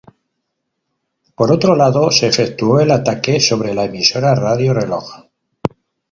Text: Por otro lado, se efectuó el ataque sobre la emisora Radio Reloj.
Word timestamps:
Por 1.35 1.51
otro 1.51 1.75
lado, 1.75 2.09
se 2.09 2.25
efectuó 2.25 2.79
el 2.79 2.89
ataque 2.89 3.39
sobre 3.39 3.75
la 3.75 3.85
emisora 3.85 4.33
Radio 4.33 4.73
Reloj. 4.73 5.25